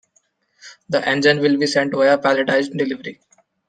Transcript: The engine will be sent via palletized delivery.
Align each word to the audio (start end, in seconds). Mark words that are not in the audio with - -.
The 0.89 1.07
engine 1.07 1.41
will 1.41 1.59
be 1.59 1.67
sent 1.67 1.93
via 1.93 2.17
palletized 2.17 2.75
delivery. 2.75 3.19